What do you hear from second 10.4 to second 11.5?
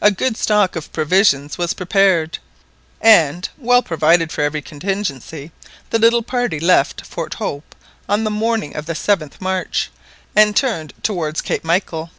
turned towards